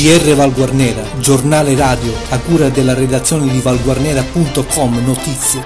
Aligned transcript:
GR 0.00 0.32
Valguarnera, 0.36 1.02
giornale 1.18 1.74
radio 1.74 2.12
a 2.28 2.38
cura 2.38 2.68
della 2.68 2.94
redazione 2.94 3.50
di 3.50 3.58
valguarnera.com 3.58 5.04
Notizie. 5.04 5.64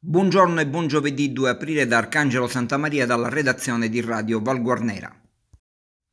Buongiorno 0.00 0.60
e 0.60 0.66
buon 0.66 0.88
giovedì 0.88 1.32
2 1.32 1.50
aprile 1.50 1.86
da 1.86 1.98
Arcangelo 1.98 2.48
Santamaria 2.48 3.06
dalla 3.06 3.28
redazione 3.28 3.88
di 3.88 4.00
Radio 4.00 4.40
Valguarnera. 4.42 5.14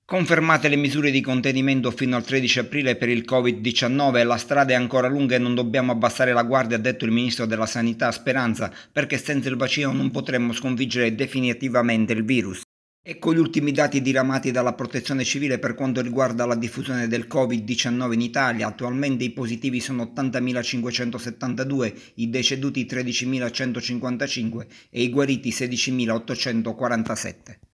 Confermate 0.06 0.68
le 0.68 0.76
misure 0.76 1.10
di 1.10 1.22
contenimento 1.22 1.90
fino 1.90 2.16
al 2.16 2.24
13 2.24 2.60
aprile 2.60 2.96
per 2.96 3.10
il 3.10 3.26
Covid-19, 3.28 4.24
la 4.24 4.38
strada 4.38 4.74
è 4.74 4.76
ancora 4.76 5.08
lunga 5.08 5.34
e 5.34 5.40
non 5.40 5.56
dobbiamo 5.56 5.94
abbassare 5.94 6.32
la 6.32 6.44
guardia, 6.44 6.78
ha 6.78 6.80
detto 6.80 7.06
il 7.06 7.12
ministro 7.12 7.48
della 7.48 7.66
Sanità 7.66 8.12
Speranza, 8.12 8.72
perché 8.92 9.18
senza 9.18 9.50
il 9.50 9.58
vaccino 9.58 9.92
non 9.94 10.12
potremmo 10.12 10.54
sconfiggere 10.54 11.16
definitivamente 11.16 12.14
il 12.14 12.24
virus. 12.24 12.62
Ecco 13.04 13.34
gli 13.34 13.40
ultimi 13.40 13.72
dati 13.72 14.00
diramati 14.00 14.52
dalla 14.52 14.76
Protezione 14.76 15.24
Civile 15.24 15.58
per 15.58 15.74
quanto 15.74 16.02
riguarda 16.02 16.46
la 16.46 16.54
diffusione 16.54 17.08
del 17.08 17.26
Covid-19 17.28 18.14
in 18.14 18.22
Italia. 18.22 18.68
Attualmente 18.68 19.24
i 19.24 19.32
positivi 19.32 19.80
sono 19.80 20.14
80.572, 20.16 21.96
i 22.16 22.30
deceduti 22.30 22.86
13.155 22.86 24.68
e 24.92 25.02
i 25.02 25.10
guariti 25.10 25.50
16.847. 25.50 27.71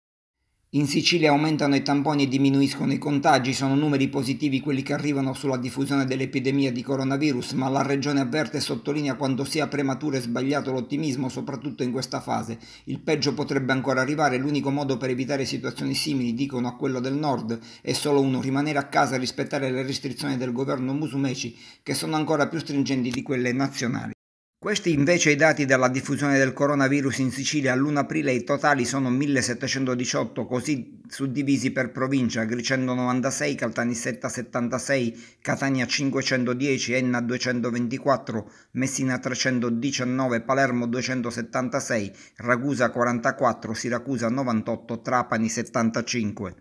In 0.74 0.86
Sicilia 0.86 1.28
aumentano 1.28 1.74
i 1.76 1.82
tamponi 1.82 2.22
e 2.22 2.28
diminuiscono 2.28 2.94
i 2.94 2.96
contagi, 2.96 3.52
sono 3.52 3.74
numeri 3.74 4.08
positivi 4.08 4.60
quelli 4.60 4.80
che 4.80 4.94
arrivano 4.94 5.34
sulla 5.34 5.58
diffusione 5.58 6.06
dell'epidemia 6.06 6.72
di 6.72 6.82
coronavirus, 6.82 7.52
ma 7.52 7.68
la 7.68 7.82
regione 7.82 8.20
avverte 8.20 8.56
e 8.56 8.60
sottolinea 8.60 9.16
quanto 9.16 9.44
sia 9.44 9.68
prematuro 9.68 10.16
e 10.16 10.20
sbagliato 10.20 10.72
l'ottimismo, 10.72 11.28
soprattutto 11.28 11.82
in 11.82 11.92
questa 11.92 12.22
fase. 12.22 12.58
Il 12.84 13.00
peggio 13.00 13.34
potrebbe 13.34 13.72
ancora 13.72 14.00
arrivare, 14.00 14.38
l'unico 14.38 14.70
modo 14.70 14.96
per 14.96 15.10
evitare 15.10 15.44
situazioni 15.44 15.92
simili, 15.92 16.32
dicono 16.32 16.68
a 16.68 16.76
quello 16.76 17.00
del 17.00 17.16
nord, 17.16 17.58
è 17.82 17.92
solo 17.92 18.22
uno, 18.22 18.40
rimanere 18.40 18.78
a 18.78 18.88
casa 18.88 19.16
e 19.16 19.18
rispettare 19.18 19.70
le 19.70 19.82
restrizioni 19.82 20.38
del 20.38 20.52
governo 20.52 20.94
Musumeci, 20.94 21.54
che 21.82 21.92
sono 21.92 22.16
ancora 22.16 22.48
più 22.48 22.58
stringenti 22.58 23.10
di 23.10 23.20
quelle 23.20 23.52
nazionali. 23.52 24.14
Questi 24.62 24.92
invece 24.92 25.32
i 25.32 25.34
dati 25.34 25.64
della 25.64 25.88
diffusione 25.88 26.38
del 26.38 26.52
coronavirus 26.52 27.18
in 27.18 27.32
Sicilia 27.32 27.72
all'1 27.72 27.96
aprile 27.96 28.30
i 28.30 28.44
totali 28.44 28.84
sono 28.84 29.10
1718, 29.10 30.46
così 30.46 31.00
suddivisi 31.08 31.72
per 31.72 31.90
provincia, 31.90 32.42
Agricento 32.42 32.94
96, 32.94 33.56
Caltanissetta 33.56 34.28
76, 34.28 35.38
Catania 35.40 35.84
510, 35.84 36.92
Enna 36.92 37.20
224, 37.20 38.52
Messina 38.74 39.18
319, 39.18 40.42
Palermo 40.42 40.86
276, 40.86 42.12
Ragusa 42.36 42.90
44, 42.92 43.74
Siracusa 43.74 44.28
98, 44.28 45.00
Trapani 45.00 45.48
75. 45.48 46.54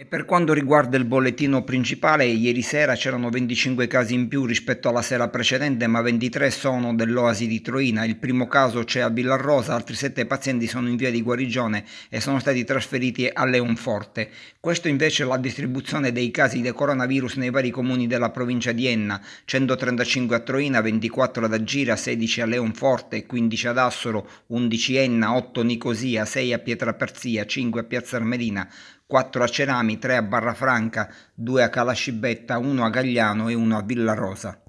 E 0.00 0.06
per 0.06 0.26
quanto 0.26 0.52
riguarda 0.52 0.96
il 0.96 1.04
bollettino 1.04 1.64
principale, 1.64 2.24
ieri 2.24 2.62
sera 2.62 2.94
c'erano 2.94 3.30
25 3.30 3.88
casi 3.88 4.14
in 4.14 4.28
più 4.28 4.44
rispetto 4.44 4.88
alla 4.88 5.02
sera 5.02 5.26
precedente, 5.26 5.88
ma 5.88 6.00
23 6.00 6.52
sono 6.52 6.94
dell'Oasi 6.94 7.48
di 7.48 7.60
Troina. 7.60 8.04
Il 8.04 8.14
primo 8.14 8.46
caso 8.46 8.84
c'è 8.84 9.00
a 9.00 9.08
Villarrosa, 9.08 9.74
altri 9.74 9.96
7 9.96 10.24
pazienti 10.26 10.68
sono 10.68 10.86
in 10.86 10.94
via 10.94 11.10
di 11.10 11.20
guarigione 11.20 11.84
e 12.10 12.20
sono 12.20 12.38
stati 12.38 12.62
trasferiti 12.62 13.28
a 13.28 13.44
Leonforte. 13.44 14.30
Questo 14.60 14.86
invece 14.86 15.24
è 15.24 15.26
la 15.26 15.36
distribuzione 15.36 16.12
dei 16.12 16.30
casi 16.30 16.60
di 16.60 16.70
coronavirus 16.70 17.34
nei 17.34 17.50
vari 17.50 17.70
comuni 17.70 18.06
della 18.06 18.30
provincia 18.30 18.70
di 18.70 18.86
Enna, 18.86 19.20
135 19.46 20.36
a 20.36 20.38
Troina, 20.38 20.80
24 20.80 21.46
ad 21.46 21.52
Agira, 21.52 21.96
16 21.96 22.42
a 22.42 22.46
Leonforte, 22.46 23.26
15 23.26 23.66
ad 23.66 23.78
Assolo, 23.78 24.28
11 24.46 24.96
a 24.96 25.00
Enna, 25.00 25.34
8 25.34 25.60
a 25.60 25.64
Nicosia, 25.64 26.24
6 26.24 26.52
a 26.52 26.58
Pietraperzia, 26.60 27.44
5 27.44 27.80
a 27.80 27.84
Piazza 27.84 28.14
Armerina, 28.14 28.70
4 29.08 29.42
a 29.42 29.46
Cerami, 29.46 29.98
3 29.98 30.16
a 30.16 30.22
Barrafranca, 30.22 31.10
2 31.32 31.62
a 31.62 31.70
Calascibetta, 31.70 32.58
1 32.58 32.84
a 32.84 32.90
Gagliano 32.90 33.48
e 33.48 33.54
1 33.54 33.78
a 33.78 33.82
Villarosa. 33.82 34.62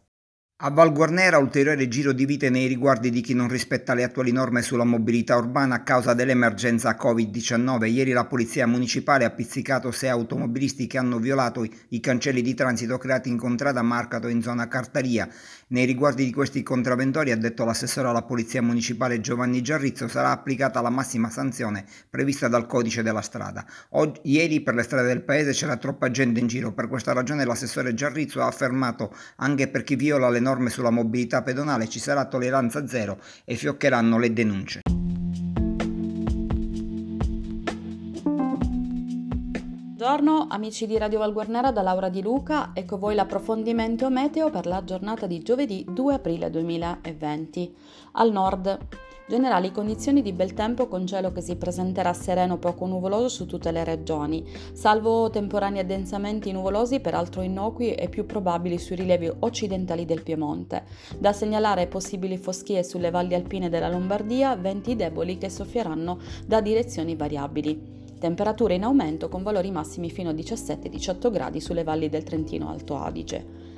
A 0.62 0.72
Val 0.72 0.92
Guarnera 0.92 1.38
ulteriore 1.38 1.88
giro 1.88 2.12
di 2.12 2.26
vite 2.26 2.50
nei 2.50 2.68
riguardi 2.68 3.10
di 3.12 3.22
chi 3.22 3.34
non 3.34 3.48
rispetta 3.48 3.94
le 3.94 4.04
attuali 4.04 4.34
norme 4.34 4.62
sulla 4.62 4.84
mobilità 4.84 5.38
urbana 5.38 5.76
a 5.76 5.84
causa 5.84 6.14
dell'emergenza 6.14 6.98
Covid-19. 7.02 7.86
Ieri 7.86 8.12
la 8.12 8.26
polizia 8.26 8.68
municipale 8.68 9.24
ha 9.24 9.30
pizzicato 9.30 9.90
sei 9.92 10.10
automobilisti 10.10 10.86
che 10.86 10.98
hanno 10.98 11.18
violato 11.18 11.66
i 11.88 12.00
cancelli 12.02 12.42
di 12.42 12.54
transito 12.56 12.98
creati 12.98 13.30
in 13.30 13.38
contrada 13.38 13.82
Marcato 13.82 14.28
in 14.28 14.42
zona 14.42 14.68
Cartaria. 14.68 15.30
Nei 15.68 15.86
riguardi 15.86 16.26
di 16.26 16.34
questi 16.34 16.62
contravventori, 16.62 17.32
ha 17.32 17.38
detto 17.38 17.64
l'assessore 17.64 18.10
alla 18.10 18.24
polizia 18.24 18.62
municipale 18.62 19.22
Giovanni 19.22 19.62
Giarrizzo, 19.62 20.10
sarà 20.10 20.32
applicata 20.32 20.82
la 20.82 20.90
massima 20.90 21.30
sanzione 21.30 21.86
prevista 22.10 22.50
dal 22.50 22.66
codice 22.66 23.02
della 23.02 23.22
strada. 23.22 23.66
Oggi, 23.92 24.20
ieri 24.24 24.60
per 24.60 24.74
le 24.74 24.84
strade 24.84 25.08
del 25.08 25.24
paese 25.24 25.54
c'era 25.54 25.78
troppa 25.78 26.12
gente 26.12 26.42
in 26.42 26.48
giro, 26.48 26.74
per 26.74 26.90
questa 26.90 27.14
ragione 27.14 27.46
l'assessore 27.46 27.94
Giarrizzo 27.94 28.42
ha 28.42 28.48
affermato 28.48 29.16
anche 29.38 29.70
per 29.70 29.84
chi 29.84 29.96
viola 29.96 30.30
le 30.30 30.40
norme 30.40 30.48
norme 30.50 30.72
sulla 30.72 30.90
mobilità 30.90 31.44
pedonale 31.44 31.88
ci 31.88 32.00
sarà 32.00 32.26
tolleranza 32.26 32.88
zero 32.88 33.20
e 33.46 33.56
fioccheranno 33.56 34.18
le 34.18 34.34
denunce. 34.34 34.82
Buongiorno 40.30 40.54
amici 40.56 40.86
di 40.86 40.96
Radio 41.00 41.18
Valguarnera 41.18 41.72
da 41.72 41.82
Laura 41.82 42.08
Di 42.08 42.22
Luca, 42.22 42.70
ecco 42.76 43.00
voi 43.00 43.16
l'approfondimento 43.16 44.12
meteo 44.12 44.52
per 44.52 44.68
la 44.68 44.84
giornata 44.84 45.26
di 45.26 45.42
giovedì 45.42 45.84
2 45.90 46.14
aprile 46.14 46.52
2020. 46.52 47.76
Al 48.12 48.32
nord 48.32 48.78
Generali 49.28 49.72
condizioni 49.72 50.22
di 50.22 50.32
bel 50.32 50.54
tempo 50.54 50.88
con 50.88 51.08
cielo 51.08 51.32
che 51.32 51.42
si 51.42 51.56
presenterà 51.56 52.14
sereno 52.14 52.60
poco 52.60 52.86
nuvoloso 52.86 53.28
su 53.28 53.46
tutte 53.48 53.72
le 53.72 53.84
regioni, 53.84 54.46
salvo 54.74 55.32
temporanei 55.32 55.80
addensamenti 55.80 56.52
nuvolosi 56.52 57.00
peraltro 57.00 57.42
innocui 57.42 57.96
e 57.96 58.08
più 58.08 58.28
probabili 58.28 58.78
sui 58.78 58.98
rilievi 58.98 59.32
occidentali 59.40 60.06
del 60.06 60.22
Piemonte. 60.22 60.84
Da 61.18 61.34
segnalare 61.34 61.88
possibili 61.88 62.38
foschie 62.38 62.84
sulle 62.84 63.10
valli 63.10 63.34
alpine 63.34 63.70
della 63.70 63.90
Lombardia, 63.90 64.56
venti 64.56 64.96
deboli 64.96 65.40
che 65.40 65.50
soffieranno 65.50 66.20
da 66.46 66.62
direzioni 66.62 67.16
variabili. 67.16 67.98
Temperature 68.20 68.74
in 68.74 68.84
aumento 68.84 69.30
con 69.30 69.44
valori 69.44 69.72
massimi 69.72 70.12
fino 70.12 70.30
a 70.30 70.34
17-18 70.34 71.32
gradi 71.32 71.62
sulle 71.62 71.86
valli 71.86 72.10
del 72.10 72.24
Trentino 72.24 72.68
Alto 72.68 72.98
Adige. 72.98 73.69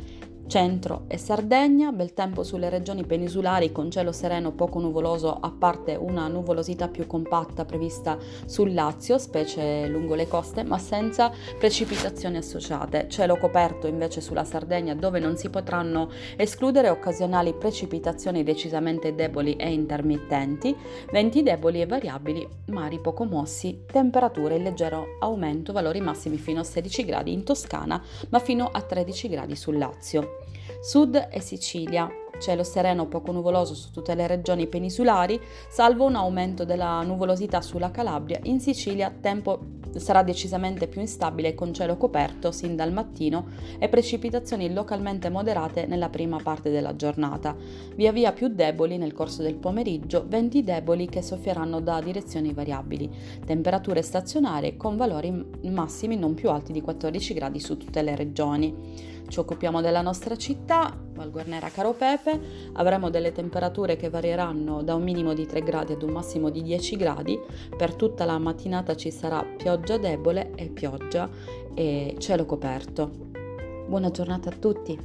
Centro 0.52 1.06
e 1.08 1.18
Sardegna, 1.18 1.94
bel 1.94 2.14
tempo 2.14 2.44
sulle 2.44 2.68
regioni 2.68 3.06
peninsulari 3.06 3.72
con 3.72 3.90
cielo 3.90 4.12
sereno 4.12 4.52
poco 4.52 4.82
nuvoloso, 4.82 5.34
a 5.34 5.50
parte 5.50 5.96
una 5.96 6.28
nuvolosità 6.28 6.90
più 6.90 7.08
compatta 7.08 7.64
prevista 7.64 8.18
sul 8.44 8.74
Lazio, 8.74 9.18
specie 9.18 9.88
lungo 9.88 10.14
le 10.14 10.28
coste, 10.28 10.64
ma 10.64 10.78
senza 10.78 11.32
precipitazioni 11.58 12.36
associate. 12.36 13.08
Cielo 13.08 13.38
coperto 13.38 13.88
invece 13.88 14.20
sulla 14.20 14.44
Sardegna 14.44 14.94
dove 14.94 15.20
non 15.20 15.38
si 15.38 15.50
potranno 15.50 16.10
escludere 16.36 16.90
occasionali 16.90 17.54
precipitazioni 17.54 18.44
decisamente 18.44 19.16
deboli 19.16 19.56
e 19.56 19.72
intermittenti, 19.72 20.76
venti 21.14 21.44
deboli 21.44 21.80
e 21.80 21.86
variabili, 21.86 22.46
mari 22.66 23.00
poco 23.00 23.24
mossi, 23.24 23.86
temperature 23.90 24.58
in 24.58 24.64
leggero 24.64 25.16
aumento, 25.22 25.72
valori 25.72 26.02
massimi 26.02 26.36
fino 26.36 26.60
a 26.60 26.66
16 26.66 27.06
gradi 27.06 27.32
in 27.32 27.46
Toscana, 27.46 28.04
ma 28.28 28.40
fino 28.40 28.70
a 28.70 28.82
13 28.82 29.30
gradi 29.30 29.56
sul 29.56 29.78
Lazio. 29.78 30.40
Sud 30.84 31.28
e 31.30 31.40
Sicilia, 31.42 32.10
cielo 32.40 32.64
sereno 32.64 33.06
poco 33.06 33.32
nuvoloso 33.32 33.76
su 33.76 33.92
tutte 33.92 34.16
le 34.16 34.26
regioni 34.26 34.66
peninsulari, 34.66 35.40
salvo 35.70 36.06
un 36.06 36.16
aumento 36.16 36.66
della 36.66 37.04
nuvolosità 37.04 37.62
sulla 37.62 37.92
Calabria. 37.92 38.40
In 38.46 38.60
Sicilia 38.60 39.14
tempo 39.22 39.60
sarà 39.96 40.24
decisamente 40.24 40.88
più 40.88 41.00
instabile 41.00 41.54
con 41.54 41.72
cielo 41.72 41.98
coperto 41.98 42.52
sin 42.52 42.76
dal 42.76 42.92
mattino 42.92 43.50
e 43.78 43.90
precipitazioni 43.90 44.74
localmente 44.74 45.30
moderate 45.30 45.86
nella 45.86 46.10
prima 46.10 46.40
parte 46.42 46.72
della 46.72 46.96
giornata, 46.96 47.56
via 47.94 48.12
via 48.12 48.32
più 48.32 48.48
deboli 48.48 48.98
nel 48.98 49.14
corso 49.14 49.44
del 49.44 49.56
pomeriggio, 49.56 50.26
venti 50.28 50.64
deboli 50.64 51.08
che 51.08 51.22
soffieranno 51.22 51.80
da 51.80 52.02
direzioni 52.02 52.54
variabili, 52.54 53.08
temperature 53.46 54.02
stazionarie 54.02 54.78
con 54.78 54.98
valori 54.98 55.46
massimi 55.70 56.18
non 56.18 56.34
più 56.34 56.50
alti 56.50 56.72
di 56.72 56.82
14 56.82 57.36
gradi 57.36 57.60
su 57.60 57.78
tutte 57.78 58.02
le 58.02 58.16
regioni. 58.16 59.20
Ci 59.32 59.40
occupiamo 59.40 59.80
della 59.80 60.02
nostra 60.02 60.36
città, 60.36 60.94
Valguarnera 61.14 61.70
Caro 61.70 61.94
Pepe, 61.94 62.38
avremo 62.74 63.10
delle 63.10 63.32
temperature 63.32 63.96
che 63.96 64.10
varieranno 64.10 64.84
da 64.84 64.94
un 64.94 65.04
minimo 65.04 65.34
di 65.34 65.46
3 65.46 65.62
gradi 65.62 65.94
ad 65.94 66.04
un 66.04 66.10
massimo 66.10 66.50
di 66.50 66.62
10 66.62 66.98
gradi, 66.98 67.40
per 67.78 67.96
tutta 67.96 68.26
la 68.26 68.38
mattinata 68.38 68.94
ci 68.98 69.10
sarà 69.10 69.42
pioggia 69.42 69.98
debole 69.98 70.52
e 70.56 70.68
pioggia 70.68 71.30
e 71.74 72.18
cielo 72.20 72.46
coperto. 72.46 73.10
Buona 73.88 74.12
giornata 74.12 74.50
a 74.50 74.54
tutti! 74.60 75.00